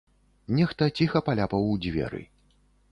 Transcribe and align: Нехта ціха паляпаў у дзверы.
Нехта 0.59 0.89
ціха 1.01 1.23
паляпаў 1.29 1.71
у 1.77 1.81
дзверы. 1.87 2.27